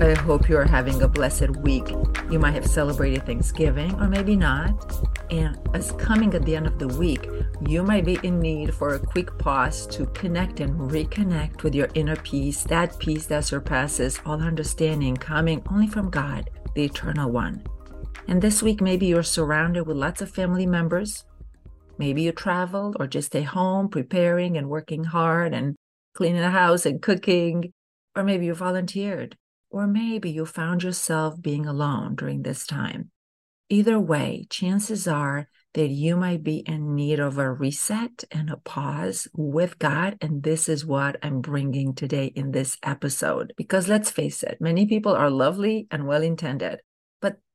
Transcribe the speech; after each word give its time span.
I 0.00 0.14
hope 0.14 0.48
you're 0.48 0.64
having 0.64 1.02
a 1.02 1.08
blessed 1.08 1.50
week. 1.56 1.90
You 2.30 2.38
might 2.38 2.54
have 2.54 2.66
celebrated 2.66 3.26
Thanksgiving 3.26 3.92
or 4.00 4.06
maybe 4.06 4.36
not. 4.36 4.72
And 5.30 5.58
as 5.74 5.92
coming 5.92 6.32
at 6.34 6.44
the 6.44 6.54
end 6.54 6.66
of 6.66 6.78
the 6.78 6.88
week, 6.88 7.28
you 7.66 7.82
might 7.82 8.04
be 8.04 8.18
in 8.22 8.38
need 8.38 8.72
for 8.72 8.94
a 8.94 8.98
quick 8.98 9.36
pause 9.38 9.86
to 9.88 10.06
connect 10.06 10.60
and 10.60 10.90
reconnect 10.90 11.62
with 11.62 11.74
your 11.74 11.88
inner 11.94 12.16
peace, 12.16 12.62
that 12.64 12.98
peace 12.98 13.26
that 13.26 13.44
surpasses 13.44 14.20
all 14.24 14.40
understanding, 14.40 15.16
coming 15.16 15.62
only 15.70 15.88
from 15.88 16.10
God, 16.10 16.48
the 16.74 16.84
Eternal 16.84 17.30
One. 17.30 17.64
And 18.28 18.40
this 18.40 18.62
week, 18.62 18.80
maybe 18.80 19.06
you're 19.06 19.22
surrounded 19.22 19.86
with 19.86 19.96
lots 19.96 20.22
of 20.22 20.30
family 20.30 20.66
members. 20.66 21.24
Maybe 21.98 22.22
you 22.22 22.32
traveled 22.32 22.96
or 22.98 23.06
just 23.06 23.28
stay 23.28 23.42
home 23.42 23.88
preparing 23.88 24.56
and 24.56 24.68
working 24.68 25.04
hard 25.04 25.52
and 25.52 25.76
cleaning 26.14 26.40
the 26.40 26.50
house 26.50 26.86
and 26.86 27.02
cooking. 27.02 27.72
Or 28.16 28.24
maybe 28.24 28.46
you 28.46 28.54
volunteered 28.54 29.36
or 29.70 29.86
maybe 29.86 30.30
you 30.30 30.46
found 30.46 30.82
yourself 30.82 31.40
being 31.40 31.66
alone 31.66 32.14
during 32.14 32.42
this 32.42 32.66
time. 32.66 33.10
Either 33.68 34.00
way, 34.00 34.46
chances 34.48 35.06
are 35.06 35.46
that 35.74 35.88
you 35.88 36.16
might 36.16 36.42
be 36.42 36.58
in 36.66 36.94
need 36.94 37.20
of 37.20 37.36
a 37.36 37.52
reset 37.52 38.24
and 38.30 38.48
a 38.48 38.56
pause 38.56 39.28
with 39.34 39.78
God. 39.78 40.16
And 40.22 40.42
this 40.42 40.68
is 40.68 40.86
what 40.86 41.16
I'm 41.22 41.42
bringing 41.42 41.94
today 41.94 42.32
in 42.34 42.52
this 42.52 42.78
episode. 42.82 43.52
Because 43.56 43.86
let's 43.86 44.10
face 44.10 44.42
it, 44.42 44.56
many 44.60 44.86
people 44.86 45.12
are 45.12 45.30
lovely 45.30 45.86
and 45.90 46.06
well 46.06 46.22
intended, 46.22 46.80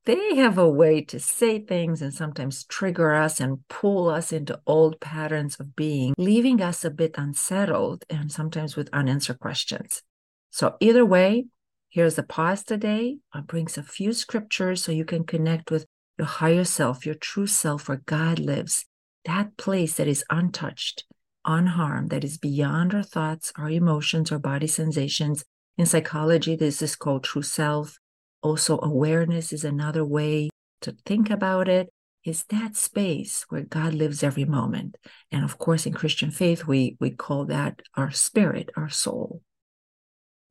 they 0.06 0.36
have 0.36 0.58
a 0.58 0.68
way 0.68 1.02
to 1.02 1.18
say 1.18 1.58
things 1.60 2.02
and 2.02 2.12
sometimes 2.12 2.64
trigger 2.64 3.14
us 3.14 3.40
and 3.40 3.66
pull 3.68 4.08
us 4.08 4.32
into 4.32 4.60
old 4.66 5.00
patterns 5.00 5.56
of 5.58 5.74
being, 5.74 6.14
leaving 6.18 6.60
us 6.60 6.84
a 6.84 6.90
bit 6.90 7.14
unsettled 7.16 8.04
and 8.10 8.30
sometimes 8.30 8.76
with 8.76 8.90
unanswered 8.92 9.40
questions. 9.40 10.02
So, 10.50 10.76
either 10.80 11.04
way, 11.04 11.46
Here's 11.94 12.18
a 12.18 12.24
pause 12.24 12.64
today. 12.64 13.18
I 13.32 13.40
brings 13.40 13.78
a 13.78 13.82
few 13.84 14.12
scriptures 14.12 14.82
so 14.82 14.90
you 14.90 15.04
can 15.04 15.22
connect 15.22 15.70
with 15.70 15.86
your 16.18 16.26
higher 16.26 16.64
self, 16.64 17.06
your 17.06 17.14
true 17.14 17.46
self, 17.46 17.88
where 17.88 18.02
God 18.04 18.40
lives, 18.40 18.84
that 19.26 19.56
place 19.56 19.94
that 19.94 20.08
is 20.08 20.24
untouched, 20.28 21.04
unharmed, 21.44 22.10
that 22.10 22.24
is 22.24 22.36
beyond 22.36 22.94
our 22.94 23.04
thoughts, 23.04 23.52
our 23.56 23.70
emotions, 23.70 24.32
our 24.32 24.40
body 24.40 24.66
sensations. 24.66 25.44
In 25.78 25.86
psychology, 25.86 26.56
this 26.56 26.82
is 26.82 26.96
called 26.96 27.22
true 27.22 27.42
self. 27.42 28.00
Also, 28.44 28.78
awareness 28.82 29.54
is 29.54 29.64
another 29.64 30.04
way 30.04 30.50
to 30.82 30.94
think 31.06 31.30
about 31.30 31.66
it. 31.66 31.88
Is 32.24 32.44
that 32.50 32.76
space 32.76 33.44
where 33.48 33.62
God 33.62 33.94
lives 33.94 34.22
every 34.22 34.44
moment. 34.44 34.96
And 35.32 35.44
of 35.44 35.56
course, 35.58 35.86
in 35.86 35.94
Christian 35.94 36.30
faith, 36.30 36.66
we, 36.66 36.96
we 37.00 37.10
call 37.10 37.46
that 37.46 37.80
our 37.96 38.10
spirit, 38.10 38.68
our 38.76 38.90
soul. 38.90 39.40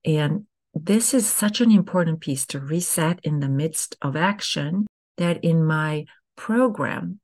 And 0.03 0.45
this 0.73 1.13
is 1.13 1.27
such 1.27 1.61
an 1.61 1.71
important 1.71 2.19
piece 2.19 2.47
to 2.47 2.59
reset 2.59 3.19
in 3.23 3.39
the 3.39 3.49
midst 3.49 3.95
of 4.01 4.15
action 4.15 4.87
that 5.17 5.43
in 5.43 5.63
my 5.63 6.05
program, 6.35 7.19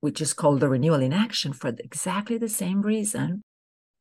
which 0.00 0.22
is 0.22 0.32
called 0.32 0.60
the 0.60 0.68
Renewal 0.68 1.00
in 1.00 1.12
Action, 1.12 1.52
for 1.52 1.68
exactly 1.68 2.38
the 2.38 2.48
same 2.48 2.80
reason, 2.80 3.42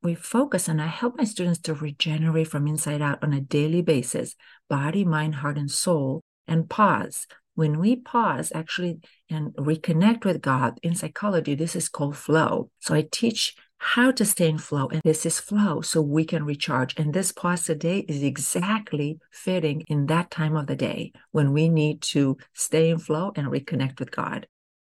we 0.04 0.16
focus 0.16 0.68
and 0.68 0.82
I 0.82 0.88
help 0.88 1.18
my 1.18 1.24
students 1.24 1.60
to 1.62 1.74
regenerate 1.74 2.50
from 2.50 2.68
inside 2.68 3.02
out 3.02 3.24
on 3.24 3.34
a 3.34 3.42
daily 3.42 3.82
basis 3.82 4.36
body, 4.70 5.06
mind, 5.06 5.36
heart, 5.36 5.58
and 5.58 5.72
soul, 5.72 6.22
and 6.48 6.70
pause. 6.70 7.28
When 7.56 7.80
we 7.80 7.96
pause, 7.96 8.52
actually, 8.56 9.00
and 9.30 9.54
reconnect 9.54 10.26
with 10.26 10.42
God 10.42 10.80
in 10.82 10.96
psychology, 10.96 11.54
this 11.54 11.76
is 11.76 11.88
called 11.88 12.18
flow. 12.18 12.72
So 12.80 12.96
I 12.96 13.08
teach 13.12 13.56
how 13.78 14.12
to 14.12 14.26
stay 14.26 14.50
in 14.50 14.58
flow. 14.58 14.88
And 14.88 15.02
this 15.04 15.26
is 15.26 15.40
flow 15.40 15.82
so 15.82 16.02
we 16.02 16.26
can 16.26 16.46
recharge. 16.46 16.98
And 16.98 17.14
this 17.14 17.32
pause 17.32 17.66
today 17.66 18.00
is 18.00 18.24
exactly 18.24 19.20
fitting 19.32 19.82
in 19.88 20.08
that 20.08 20.32
time 20.32 20.56
of 20.56 20.68
the 20.68 20.76
day 20.76 21.12
when 21.32 21.52
we 21.54 21.70
need 21.70 22.02
to 22.14 22.38
stay 22.54 22.90
in 22.90 22.98
flow 22.98 23.34
and 23.36 23.48
reconnect 23.48 24.00
with 24.00 24.10
God. 24.10 24.48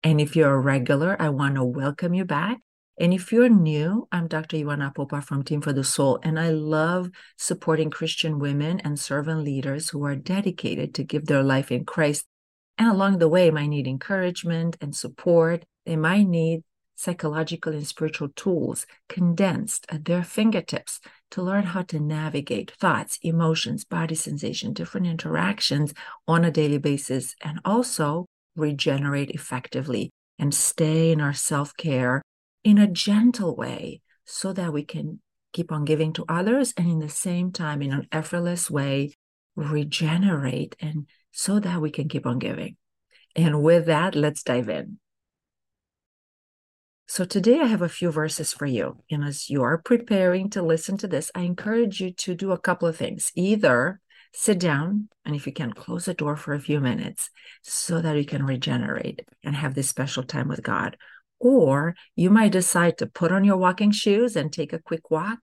And 0.03 0.21
if 0.21 0.35
you're 0.35 0.55
a 0.55 0.61
regular, 0.61 1.17
I 1.21 1.29
want 1.29 1.57
to 1.57 1.65
welcome 1.65 2.15
you 2.15 2.25
back. 2.25 2.59
And 3.01 3.15
if 3.15 3.31
you're 3.31 3.49
new, 3.49 4.09
I'm 4.11 4.27
Dr. 4.27 4.57
Ioana 4.57 4.93
Popa 4.93 5.23
from 5.23 5.45
Team 5.45 5.61
for 5.61 5.73
the 5.73 5.85
Soul, 5.85 6.19
and 6.25 6.37
I 6.37 6.51
love 6.51 7.11
supporting 7.37 7.91
Christian 7.91 8.41
women 8.41 8.81
and 8.81 8.99
servant 8.99 9.45
leaders 9.45 9.91
who 9.91 10.05
are 10.05 10.17
dedicated 10.17 10.95
to 10.95 11.05
give 11.05 11.27
their 11.27 11.45
life 11.45 11.71
in 11.71 11.85
Christ. 11.85 12.25
And 12.77 12.89
along 12.89 13.19
the 13.19 13.29
way, 13.29 13.53
might 13.53 13.69
need 13.69 13.87
encouragement 13.87 14.77
and 14.81 14.97
support. 14.97 15.65
They 15.87 15.95
might 15.95 16.27
need 16.27 16.65
psychological 16.97 17.73
and 17.73 17.87
spiritual 17.87 18.31
tools 18.31 18.85
condensed 19.09 19.87
at 19.91 20.05
their 20.05 20.25
fingertips 20.25 20.99
to 21.31 21.41
learn 21.41 21.67
how 21.67 21.83
to 21.83 22.01
navigate 22.01 22.73
thoughts, 22.73 23.21
emotions, 23.23 23.85
body 23.85 24.17
sensation, 24.17 24.73
different 24.73 25.07
interactions 25.07 25.95
on 26.27 26.45
a 26.45 26.51
daily 26.51 26.79
basis, 26.79 27.37
and 27.45 27.61
also 27.65 28.27
regenerate 28.57 29.31
effectively 29.31 30.11
and 30.37 30.53
stay 30.53 31.13
in 31.13 31.21
our 31.21 31.33
self 31.33 31.77
care 31.77 32.23
in 32.69 32.77
a 32.77 32.87
gentle 32.87 33.57
way 33.57 34.03
so 34.27 34.53
that 34.53 34.75
we 34.75 34.85
can 34.85 35.19
keep 35.55 35.73
on 35.73 35.87
giving 35.87 36.13
to 36.13 36.25
others 36.29 36.75
and 36.77 36.87
in 36.87 36.99
the 36.99 37.09
same 37.09 37.51
time, 37.51 37.81
in 37.81 37.95
an 37.95 38.07
effortless 38.13 38.71
way, 38.71 39.11
regenerate 39.57 40.77
and 40.79 41.07
so 41.33 41.59
that 41.59 41.81
we 41.81 41.91
can 41.91 42.11
keep 42.11 42.27
on 42.27 42.39
giving. 42.39 42.77
And 43.35 43.63
with 43.63 43.87
that, 43.87 44.15
let's 44.15 44.43
dive 44.43 44.69
in. 44.69 44.99
So 47.07 47.25
today 47.25 47.61
I 47.61 47.65
have 47.65 47.81
a 47.81 47.89
few 47.89 48.11
verses 48.11 48.53
for 48.53 48.67
you. 48.67 48.99
And 49.11 49.25
as 49.25 49.49
you 49.49 49.63
are 49.63 49.79
preparing 49.79 50.51
to 50.51 50.61
listen 50.61 50.99
to 50.99 51.09
this, 51.09 51.31
I 51.35 51.41
encourage 51.43 52.03
you 52.03 52.13
to 52.13 52.35
do 52.35 52.53
a 52.53 52.59
couple 52.59 52.87
of 52.87 52.99
things. 52.99 53.33
Either 53.35 53.99
sit 54.35 54.61
down 54.61 55.09
and 55.25 55.35
if 55.35 55.47
you 55.47 55.55
can 55.55 55.73
close 55.73 56.05
the 56.05 56.13
door 56.13 56.37
for 56.37 56.53
a 56.53 56.61
few 56.61 56.81
minutes 56.81 57.31
so 57.63 58.03
that 58.03 58.17
you 58.17 58.27
can 58.27 58.45
regenerate 58.45 59.27
and 59.43 59.57
have 59.57 59.75
this 59.75 59.89
special 59.89 60.23
time 60.23 60.49
with 60.49 60.63
God. 60.63 60.99
Or 61.41 61.95
you 62.17 62.31
might 62.31 62.53
decide 62.53 62.99
to 62.99 63.07
put 63.07 63.33
on 63.33 63.45
your 63.45 63.57
walking 63.57 63.91
shoes 63.91 64.37
and 64.37 64.53
take 64.53 64.73
a 64.73 64.79
quick 64.79 65.11
walk. 65.11 65.39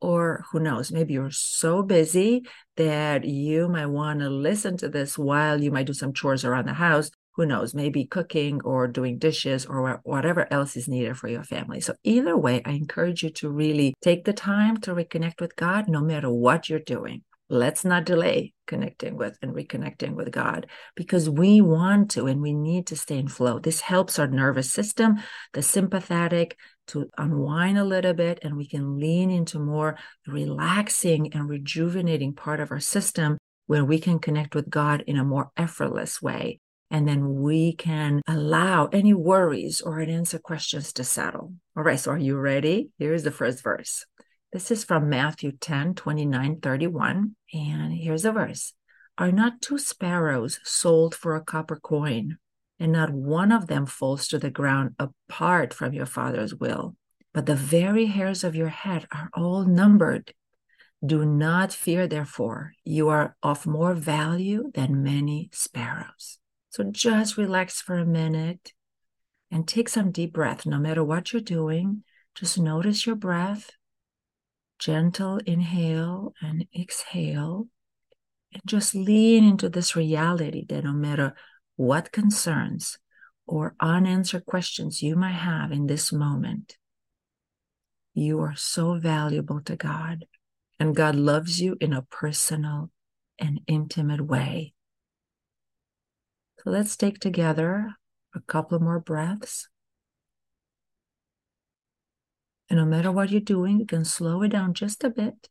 Or 0.00 0.44
who 0.50 0.60
knows, 0.60 0.92
maybe 0.92 1.14
you're 1.14 1.30
so 1.30 1.82
busy 1.82 2.42
that 2.76 3.24
you 3.24 3.68
might 3.68 3.86
want 3.86 4.20
to 4.20 4.28
listen 4.28 4.76
to 4.78 4.88
this 4.88 5.16
while 5.16 5.62
you 5.62 5.70
might 5.70 5.86
do 5.86 5.94
some 5.94 6.12
chores 6.12 6.44
around 6.44 6.66
the 6.66 6.74
house 6.74 7.10
who 7.36 7.46
knows, 7.46 7.74
maybe 7.74 8.04
cooking 8.04 8.60
or 8.62 8.88
doing 8.88 9.18
dishes 9.18 9.66
or 9.66 10.00
whatever 10.04 10.50
else 10.50 10.76
is 10.76 10.88
needed 10.88 11.16
for 11.18 11.28
your 11.28 11.44
family. 11.44 11.80
So, 11.80 11.94
either 12.02 12.36
way, 12.36 12.62
I 12.64 12.70
encourage 12.72 13.22
you 13.22 13.30
to 13.30 13.50
really 13.50 13.94
take 14.00 14.24
the 14.24 14.32
time 14.32 14.78
to 14.78 14.94
reconnect 14.94 15.40
with 15.40 15.54
God 15.54 15.86
no 15.86 16.00
matter 16.00 16.30
what 16.30 16.68
you're 16.68 16.78
doing. 16.78 17.22
Let's 17.48 17.84
not 17.84 18.04
delay 18.04 18.54
connecting 18.66 19.16
with 19.16 19.38
and 19.40 19.54
reconnecting 19.54 20.14
with 20.14 20.32
God 20.32 20.66
because 20.96 21.30
we 21.30 21.60
want 21.60 22.10
to 22.12 22.26
and 22.26 22.42
we 22.42 22.52
need 22.52 22.88
to 22.88 22.96
stay 22.96 23.18
in 23.18 23.28
flow. 23.28 23.60
This 23.60 23.80
helps 23.80 24.18
our 24.18 24.26
nervous 24.26 24.70
system, 24.70 25.22
the 25.52 25.62
sympathetic, 25.62 26.56
to 26.88 27.08
unwind 27.18 27.78
a 27.78 27.84
little 27.84 28.14
bit 28.14 28.40
and 28.42 28.56
we 28.56 28.66
can 28.66 28.98
lean 28.98 29.30
into 29.30 29.60
more 29.60 29.96
relaxing 30.26 31.32
and 31.34 31.48
rejuvenating 31.48 32.34
part 32.34 32.58
of 32.58 32.72
our 32.72 32.80
system 32.80 33.38
where 33.66 33.84
we 33.84 33.98
can 33.98 34.18
connect 34.18 34.54
with 34.54 34.68
God 34.68 35.02
in 35.06 35.16
a 35.16 35.24
more 35.24 35.50
effortless 35.56 36.20
way. 36.20 36.60
And 36.90 37.06
then 37.06 37.34
we 37.42 37.74
can 37.74 38.22
allow 38.28 38.86
any 38.86 39.12
worries 39.12 39.80
or 39.80 40.00
unanswered 40.00 40.42
questions 40.42 40.92
to 40.94 41.04
settle. 41.04 41.54
All 41.76 41.82
right, 41.82 41.98
so 41.98 42.12
are 42.12 42.18
you 42.18 42.36
ready? 42.36 42.90
Here's 42.98 43.24
the 43.24 43.32
first 43.32 43.62
verse. 43.62 44.06
This 44.52 44.70
is 44.70 44.84
from 44.84 45.08
Matthew 45.08 45.52
10 45.52 45.94
29 45.94 46.60
31. 46.60 47.36
And 47.52 47.92
here's 47.92 48.22
the 48.22 48.32
verse 48.32 48.72
Are 49.18 49.32
not 49.32 49.60
two 49.60 49.78
sparrows 49.78 50.60
sold 50.62 51.14
for 51.14 51.34
a 51.34 51.44
copper 51.44 51.76
coin, 51.76 52.38
and 52.78 52.92
not 52.92 53.10
one 53.10 53.50
of 53.50 53.66
them 53.66 53.86
falls 53.86 54.28
to 54.28 54.38
the 54.38 54.50
ground 54.50 54.94
apart 54.98 55.74
from 55.74 55.92
your 55.92 56.06
Father's 56.06 56.54
will? 56.54 56.96
But 57.34 57.46
the 57.46 57.56
very 57.56 58.06
hairs 58.06 58.44
of 58.44 58.54
your 58.54 58.68
head 58.68 59.06
are 59.12 59.30
all 59.34 59.64
numbered. 59.64 60.32
Do 61.04 61.26
not 61.26 61.72
fear, 61.72 62.06
therefore, 62.06 62.72
you 62.84 63.08
are 63.08 63.36
of 63.42 63.66
more 63.66 63.94
value 63.94 64.70
than 64.74 65.02
many 65.02 65.50
sparrows. 65.52 66.38
So 66.70 66.84
just 66.84 67.36
relax 67.36 67.80
for 67.80 67.98
a 67.98 68.06
minute 68.06 68.72
and 69.50 69.66
take 69.66 69.88
some 69.88 70.12
deep 70.12 70.32
breath. 70.32 70.66
No 70.66 70.78
matter 70.78 71.04
what 71.04 71.32
you're 71.32 71.42
doing, 71.42 72.04
just 72.34 72.58
notice 72.58 73.06
your 73.06 73.16
breath. 73.16 73.70
Gentle 74.78 75.38
inhale 75.46 76.34
and 76.40 76.66
exhale. 76.78 77.68
And 78.52 78.62
just 78.66 78.94
lean 78.94 79.44
into 79.44 79.68
this 79.68 79.96
reality 79.96 80.64
that 80.68 80.84
no 80.84 80.92
matter 80.92 81.34
what 81.76 82.12
concerns 82.12 82.98
or 83.46 83.74
unanswered 83.80 84.46
questions 84.46 85.02
you 85.02 85.16
might 85.16 85.32
have 85.32 85.72
in 85.72 85.86
this 85.86 86.12
moment, 86.12 86.76
you 88.14 88.40
are 88.40 88.56
so 88.56 88.98
valuable 88.98 89.60
to 89.62 89.76
God. 89.76 90.24
And 90.78 90.96
God 90.96 91.14
loves 91.14 91.60
you 91.60 91.76
in 91.80 91.92
a 91.92 92.02
personal 92.02 92.90
and 93.38 93.60
intimate 93.66 94.20
way. 94.20 94.74
So 96.58 96.70
let's 96.70 96.96
take 96.96 97.18
together 97.18 97.94
a 98.34 98.40
couple 98.40 98.80
more 98.80 99.00
breaths. 99.00 99.68
And 102.68 102.78
no 102.78 102.84
matter 102.84 103.12
what 103.12 103.30
you're 103.30 103.40
doing, 103.40 103.78
you 103.78 103.86
can 103.86 104.04
slow 104.04 104.42
it 104.42 104.48
down 104.48 104.74
just 104.74 105.04
a 105.04 105.10
bit 105.10 105.48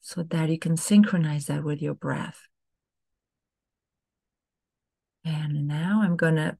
so 0.00 0.22
that 0.22 0.48
you 0.48 0.58
can 0.58 0.76
synchronize 0.76 1.46
that 1.46 1.64
with 1.64 1.80
your 1.80 1.94
breath. 1.94 2.40
And 5.24 5.66
now 5.66 6.02
I'm 6.02 6.16
going 6.16 6.36
to 6.36 6.58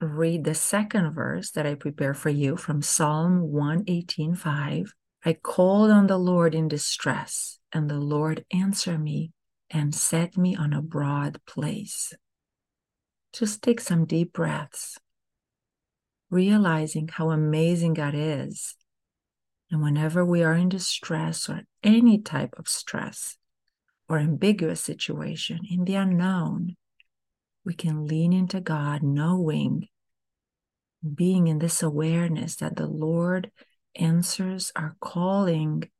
read 0.00 0.44
the 0.44 0.54
second 0.54 1.12
verse 1.12 1.50
that 1.50 1.66
I 1.66 1.74
prepare 1.74 2.14
for 2.14 2.30
you 2.30 2.56
from 2.56 2.82
Psalm 2.82 3.50
118:5. 3.52 4.90
I 5.24 5.32
called 5.32 5.90
on 5.90 6.06
the 6.06 6.18
Lord 6.18 6.54
in 6.54 6.68
distress, 6.68 7.58
and 7.72 7.90
the 7.90 7.98
Lord 7.98 8.44
answered 8.52 9.02
me 9.02 9.32
and 9.70 9.94
set 9.94 10.36
me 10.36 10.56
on 10.56 10.72
a 10.72 10.80
broad 10.80 11.44
place. 11.44 12.12
Just 13.32 13.62
take 13.62 13.80
some 13.80 14.06
deep 14.06 14.32
breaths, 14.32 14.98
realizing 16.30 17.08
how 17.08 17.30
amazing 17.30 17.94
God 17.94 18.14
is. 18.14 18.74
And 19.70 19.82
whenever 19.82 20.24
we 20.24 20.42
are 20.42 20.54
in 20.54 20.68
distress 20.68 21.48
or 21.48 21.62
any 21.82 22.18
type 22.18 22.54
of 22.58 22.68
stress 22.68 23.36
or 24.08 24.18
ambiguous 24.18 24.80
situation 24.80 25.60
in 25.70 25.84
the 25.84 25.94
unknown, 25.94 26.76
we 27.64 27.74
can 27.74 28.06
lean 28.06 28.32
into 28.32 28.60
God 28.60 29.02
knowing, 29.02 29.88
being 31.14 31.48
in 31.48 31.58
this 31.58 31.82
awareness 31.82 32.56
that 32.56 32.76
the 32.76 32.86
Lord 32.86 33.50
answers 33.94 34.72
our 34.74 34.96
calling, 35.00 35.90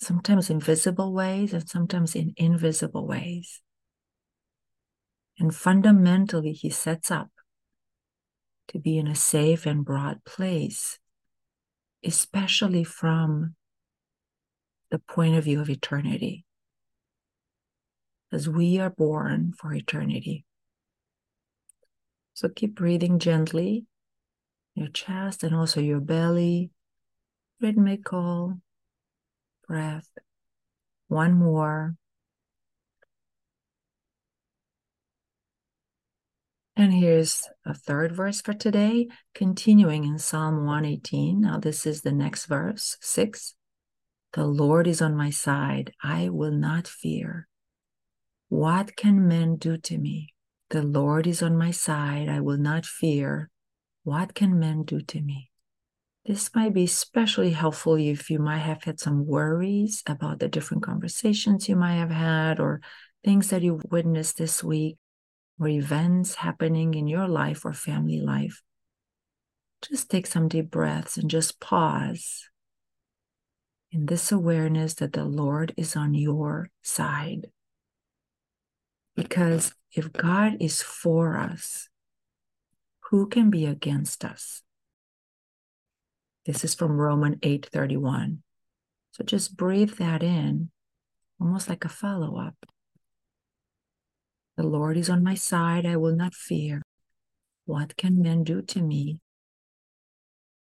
sometimes 0.00 0.50
in 0.50 0.58
visible 0.58 1.12
ways 1.12 1.52
and 1.52 1.68
sometimes 1.68 2.16
in 2.16 2.34
invisible 2.36 3.06
ways. 3.06 3.60
And 5.38 5.54
fundamentally, 5.54 6.52
He 6.52 6.70
sets 6.70 7.10
up 7.10 7.30
to 8.70 8.78
be 8.78 8.98
in 8.98 9.06
a 9.06 9.14
safe 9.14 9.66
and 9.66 9.84
broad 9.84 10.24
place, 10.24 10.98
especially 12.04 12.84
from 12.84 13.54
the 14.90 14.98
point 14.98 15.36
of 15.36 15.44
view 15.44 15.60
of 15.60 15.70
eternity 15.70 16.44
as 18.32 18.48
we 18.48 18.78
are 18.78 18.90
born 18.90 19.52
for 19.56 19.74
eternity. 19.74 20.44
So 22.34 22.48
keep 22.48 22.74
breathing 22.74 23.18
gently, 23.18 23.86
your 24.74 24.88
chest 24.88 25.42
and 25.42 25.54
also 25.54 25.80
your 25.80 26.00
belly, 26.00 26.70
rhythmical 27.60 28.60
breath. 29.66 30.08
One 31.08 31.34
more. 31.34 31.96
And 36.80 36.94
here's 36.94 37.46
a 37.66 37.74
third 37.74 38.16
verse 38.16 38.40
for 38.40 38.54
today, 38.54 39.08
continuing 39.34 40.04
in 40.04 40.18
Psalm 40.18 40.64
118. 40.64 41.38
Now, 41.38 41.58
this 41.58 41.84
is 41.84 42.00
the 42.00 42.10
next 42.10 42.46
verse, 42.46 42.96
six. 43.02 43.54
The 44.32 44.46
Lord 44.46 44.86
is 44.86 45.02
on 45.02 45.14
my 45.14 45.28
side. 45.28 45.92
I 46.02 46.30
will 46.30 46.52
not 46.52 46.88
fear. 46.88 47.48
What 48.48 48.96
can 48.96 49.28
men 49.28 49.56
do 49.56 49.76
to 49.76 49.98
me? 49.98 50.32
The 50.70 50.80
Lord 50.80 51.26
is 51.26 51.42
on 51.42 51.54
my 51.54 51.70
side. 51.70 52.30
I 52.30 52.40
will 52.40 52.56
not 52.56 52.86
fear. 52.86 53.50
What 54.04 54.34
can 54.34 54.58
men 54.58 54.84
do 54.84 55.02
to 55.02 55.20
me? 55.20 55.50
This 56.24 56.48
might 56.54 56.72
be 56.72 56.84
especially 56.84 57.50
helpful 57.50 57.96
if 57.96 58.30
you 58.30 58.38
might 58.38 58.60
have 58.60 58.84
had 58.84 58.98
some 58.98 59.26
worries 59.26 60.02
about 60.06 60.38
the 60.38 60.48
different 60.48 60.82
conversations 60.82 61.68
you 61.68 61.76
might 61.76 61.96
have 61.96 62.08
had 62.10 62.58
or 62.58 62.80
things 63.22 63.50
that 63.50 63.60
you 63.60 63.82
witnessed 63.90 64.38
this 64.38 64.64
week 64.64 64.96
or 65.60 65.68
events 65.68 66.36
happening 66.36 66.94
in 66.94 67.06
your 67.06 67.28
life 67.28 67.64
or 67.66 67.74
family 67.74 68.18
life. 68.18 68.62
Just 69.82 70.10
take 70.10 70.26
some 70.26 70.48
deep 70.48 70.70
breaths 70.70 71.18
and 71.18 71.30
just 71.30 71.60
pause 71.60 72.48
in 73.92 74.06
this 74.06 74.32
awareness 74.32 74.94
that 74.94 75.12
the 75.12 75.24
Lord 75.24 75.74
is 75.76 75.96
on 75.96 76.14
your 76.14 76.70
side. 76.82 77.50
Because 79.14 79.74
if 79.92 80.12
God 80.12 80.56
is 80.60 80.80
for 80.80 81.36
us, 81.36 81.88
who 83.10 83.26
can 83.26 83.50
be 83.50 83.66
against 83.66 84.24
us? 84.24 84.62
This 86.46 86.64
is 86.64 86.74
from 86.74 86.92
Romans 86.92 87.36
8:31. 87.42 88.42
So 89.12 89.24
just 89.24 89.56
breathe 89.56 89.96
that 89.96 90.22
in, 90.22 90.70
almost 91.38 91.68
like 91.68 91.84
a 91.84 91.88
follow-up. 91.88 92.54
The 94.60 94.66
Lord 94.66 94.98
is 94.98 95.08
on 95.08 95.24
my 95.24 95.36
side, 95.36 95.86
I 95.86 95.96
will 95.96 96.14
not 96.14 96.34
fear. 96.34 96.82
What 97.64 97.96
can 97.96 98.20
men 98.20 98.44
do 98.44 98.60
to 98.60 98.82
me? 98.82 99.18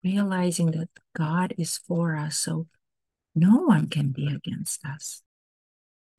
Realizing 0.04 0.72
that 0.72 0.90
God 1.16 1.54
is 1.56 1.78
for 1.78 2.14
us, 2.14 2.36
so 2.36 2.66
no 3.34 3.62
one 3.62 3.88
can 3.88 4.10
be 4.10 4.26
against 4.26 4.84
us 4.84 5.22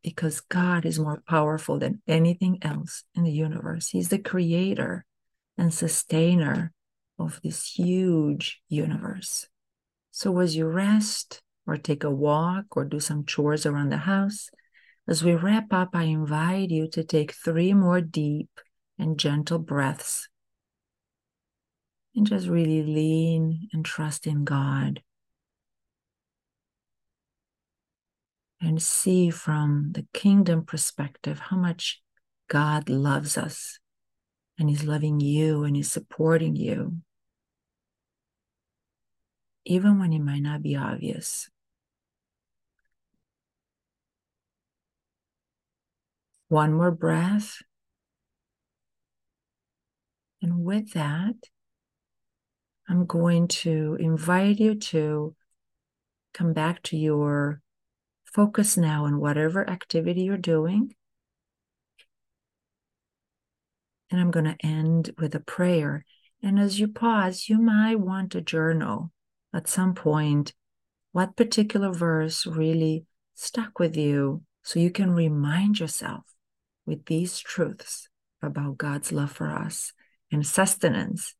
because 0.01 0.41
God 0.41 0.87
is 0.87 0.97
more 0.97 1.21
powerful 1.29 1.77
than 1.77 2.01
anything 2.07 2.57
else 2.63 3.03
in 3.13 3.25
the 3.25 3.31
universe. 3.31 3.89
He's 3.89 4.09
the 4.09 4.17
creator 4.17 5.05
and 5.55 5.71
sustainer 5.71 6.73
of 7.19 7.39
this 7.43 7.73
huge 7.73 8.59
universe. 8.69 9.47
So, 10.09 10.39
as 10.39 10.55
you 10.55 10.65
rest 10.65 11.43
or 11.67 11.77
take 11.77 12.03
a 12.03 12.09
walk 12.09 12.75
or 12.75 12.85
do 12.85 12.99
some 12.99 13.23
chores 13.23 13.67
around 13.67 13.91
the 13.91 13.97
house, 13.97 14.49
as 15.07 15.23
we 15.23 15.33
wrap 15.33 15.73
up, 15.73 15.89
I 15.93 16.03
invite 16.03 16.69
you 16.69 16.87
to 16.89 17.03
take 17.03 17.33
three 17.33 17.73
more 17.73 18.01
deep 18.01 18.49
and 18.97 19.17
gentle 19.17 19.59
breaths 19.59 20.29
and 22.15 22.27
just 22.27 22.47
really 22.47 22.83
lean 22.83 23.69
and 23.73 23.83
trust 23.83 24.27
in 24.27 24.43
God 24.43 25.01
and 28.61 28.81
see 28.81 29.31
from 29.31 29.91
the 29.93 30.05
kingdom 30.13 30.63
perspective 30.63 31.39
how 31.39 31.57
much 31.57 32.01
God 32.47 32.89
loves 32.89 33.37
us 33.37 33.79
and 34.59 34.69
He's 34.69 34.83
loving 34.83 35.19
you 35.19 35.63
and 35.63 35.75
He's 35.75 35.91
supporting 35.91 36.55
you, 36.55 36.97
even 39.65 39.99
when 39.99 40.13
it 40.13 40.19
might 40.19 40.41
not 40.41 40.61
be 40.61 40.75
obvious. 40.75 41.49
One 46.51 46.73
more 46.73 46.91
breath. 46.91 47.61
And 50.41 50.65
with 50.65 50.91
that, 50.91 51.35
I'm 52.89 53.05
going 53.05 53.47
to 53.63 53.95
invite 53.97 54.59
you 54.59 54.75
to 54.75 55.33
come 56.33 56.51
back 56.51 56.83
to 56.83 56.97
your 56.97 57.61
Focus 58.25 58.75
now 58.75 59.05
on 59.05 59.21
whatever 59.21 59.69
activity 59.69 60.23
you're 60.23 60.35
doing. 60.35 60.93
And 64.09 64.19
I'm 64.19 64.29
going 64.29 64.43
to 64.43 64.57
end 64.61 65.11
with 65.17 65.33
a 65.35 65.39
prayer. 65.39 66.03
And 66.43 66.59
as 66.59 66.81
you 66.81 66.89
pause, 66.89 67.47
you 67.47 67.59
might 67.59 68.01
want 68.01 68.33
to 68.33 68.41
journal 68.41 69.13
at 69.53 69.69
some 69.69 69.93
point 69.93 70.51
what 71.13 71.37
particular 71.37 71.93
verse 71.93 72.45
really 72.45 73.05
stuck 73.35 73.79
with 73.79 73.95
you 73.95 74.43
so 74.63 74.81
you 74.81 74.91
can 74.91 75.11
remind 75.11 75.79
yourself 75.79 76.25
with 76.91 77.05
these 77.05 77.39
truths 77.39 78.07
about 78.43 78.77
God's 78.77 79.11
love 79.11 79.31
for 79.31 79.49
us 79.49 79.93
and 80.31 80.45
sustenance 80.45 81.33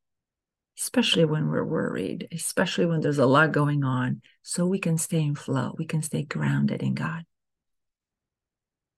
especially 0.81 1.25
when 1.25 1.47
we're 1.47 1.63
worried, 1.63 2.27
especially 2.31 2.87
when 2.87 3.01
there's 3.01 3.19
a 3.19 3.25
lot 3.25 3.51
going 3.51 3.83
on, 3.83 4.21
so 4.41 4.65
we 4.65 4.79
can 4.79 4.97
stay 4.97 5.21
in 5.21 5.35
flow, 5.35 5.75
we 5.77 5.85
can 5.85 6.01
stay 6.01 6.23
grounded 6.23 6.81
in 6.81 6.95
God. 6.95 7.23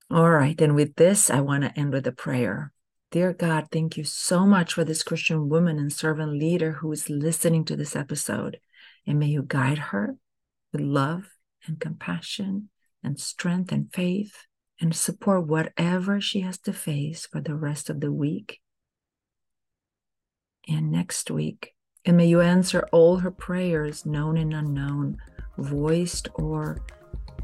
All 0.10 0.29
right, 0.29 0.60
and 0.62 0.75
with 0.75 0.95
this, 0.95 1.29
I 1.29 1.41
want 1.41 1.63
to 1.63 1.77
end 1.77 1.91
with 1.91 2.07
a 2.07 2.13
prayer. 2.13 2.72
Dear 3.12 3.33
God, 3.33 3.67
thank 3.69 3.98
you 3.98 4.05
so 4.05 4.45
much 4.45 4.74
for 4.74 4.86
this 4.86 5.03
Christian 5.03 5.50
woman 5.50 5.77
and 5.77 5.91
servant 5.91 6.33
leader 6.33 6.74
who 6.74 6.91
is 6.91 7.10
listening 7.10 7.65
to 7.65 7.75
this 7.75 7.95
episode. 7.95 8.60
And 9.05 9.19
may 9.19 9.27
you 9.27 9.43
guide 9.45 9.77
her 9.77 10.15
with 10.72 10.81
love 10.81 11.25
and 11.67 11.79
compassion 11.79 12.69
and 13.03 13.19
strength 13.19 13.72
and 13.72 13.91
faith 13.93 14.45
and 14.80 14.96
support 14.96 15.48
whatever 15.48 16.20
she 16.20 16.42
has 16.42 16.58
to 16.60 16.74
face 16.74 17.25
for 17.25 17.42
the 17.42 17.56
rest 17.56 17.89
of 17.89 18.00
the 18.01 18.12
week 18.12 18.60
and 20.68 20.92
next 20.92 21.30
week. 21.32 21.74
And 22.06 22.18
may 22.18 22.25
you 22.25 22.42
answer 22.42 22.88
all 22.92 23.18
her 23.18 23.32
prayers, 23.32 24.06
known 24.06 24.38
and 24.38 24.53
unknown, 24.53 25.18
voiced 25.58 26.27
or 26.36 26.82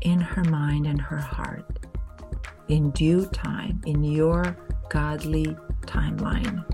in 0.01 0.19
her 0.19 0.43
mind 0.45 0.85
and 0.85 0.99
her 0.99 1.17
heart, 1.17 1.85
in 2.67 2.91
due 2.91 3.25
time, 3.27 3.81
in 3.85 4.03
your 4.03 4.57
godly 4.89 5.55
timeline. 5.81 6.65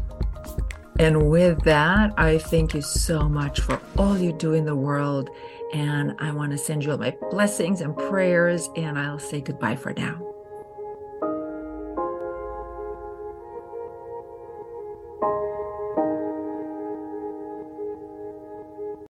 And 0.98 1.30
with 1.30 1.62
that, 1.64 2.14
I 2.18 2.38
thank 2.38 2.74
you 2.74 2.82
so 2.82 3.28
much 3.28 3.60
for 3.60 3.82
all 3.98 4.18
you 4.18 4.32
do 4.32 4.54
in 4.54 4.66
the 4.66 4.76
world. 4.76 5.30
And 5.74 6.16
I 6.20 6.32
want 6.32 6.54
to 6.54 6.58
send 6.58 6.86
you 6.86 6.92
all 6.92 6.98
my 6.98 7.16
blessings 7.32 7.82
and 7.82 7.96
prayers. 7.98 8.70
And 8.78 8.98
I'll 8.98 9.20
say 9.20 9.42
goodbye 9.42 9.76
for 9.76 9.94
now. 9.94 10.35